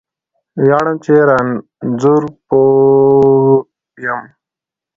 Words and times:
ویاړم 0.61 0.95
چې 1.03 1.13
رانځور 1.29 2.23
پوه 2.47 3.55
یم 4.03 4.21